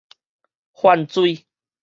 [0.73, 1.45] 氾水